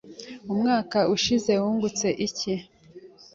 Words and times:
Umwaka 0.51 0.97
ushize 1.15 1.51
wungutse 1.61 2.07
iki? 2.27 2.53